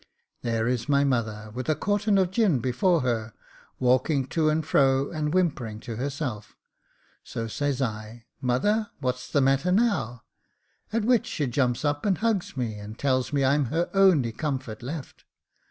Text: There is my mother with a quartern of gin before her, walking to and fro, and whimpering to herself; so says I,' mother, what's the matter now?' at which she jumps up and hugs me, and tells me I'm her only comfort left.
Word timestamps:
There 0.41 0.67
is 0.67 0.89
my 0.89 1.03
mother 1.03 1.51
with 1.53 1.69
a 1.69 1.75
quartern 1.75 2.17
of 2.17 2.31
gin 2.31 2.57
before 2.57 3.01
her, 3.01 3.33
walking 3.77 4.25
to 4.29 4.49
and 4.49 4.65
fro, 4.65 5.11
and 5.11 5.31
whimpering 5.31 5.79
to 5.81 5.97
herself; 5.97 6.55
so 7.23 7.45
says 7.45 7.83
I,' 7.83 8.25
mother, 8.41 8.89
what's 8.99 9.29
the 9.31 9.41
matter 9.41 9.71
now?' 9.71 10.23
at 10.91 11.05
which 11.05 11.27
she 11.27 11.45
jumps 11.45 11.85
up 11.85 12.03
and 12.03 12.17
hugs 12.17 12.57
me, 12.57 12.79
and 12.79 12.97
tells 12.97 13.31
me 13.31 13.45
I'm 13.45 13.65
her 13.65 13.91
only 13.93 14.31
comfort 14.31 14.81
left. 14.81 15.23